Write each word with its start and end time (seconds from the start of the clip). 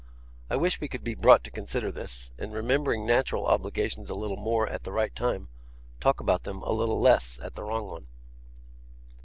I 0.49 0.55
wish 0.55 0.81
we 0.81 0.87
could 0.87 1.03
be 1.03 1.13
brought 1.13 1.43
to 1.43 1.51
consider 1.51 1.91
this, 1.91 2.31
and 2.39 2.51
remembering 2.51 3.05
natural 3.05 3.45
obligations 3.45 4.09
a 4.09 4.15
little 4.15 4.35
more 4.35 4.67
at 4.67 4.81
the 4.81 4.91
right 4.91 5.15
time, 5.15 5.49
talk 5.99 6.19
about 6.19 6.41
them 6.41 6.63
a 6.63 6.71
little 6.71 6.99
less 6.99 7.39
at 7.39 7.53
the 7.53 7.63
wrong 7.63 7.85
one. 7.85 8.07